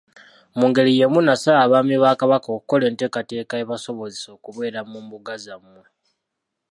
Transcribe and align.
Mu 0.57 0.65
ngeri 0.69 0.91
yeemu 0.99 1.19
nsaba 1.27 1.61
Abaami 1.63 1.95
ba 2.03 2.11
Kabaka 2.19 2.47
okukola 2.55 2.83
enteekateeka 2.89 3.53
ebasobozesa 3.63 4.27
okubeera 4.37 4.79
mu 4.91 4.97
mbuga 5.05 5.33
zammwe. 5.45 5.81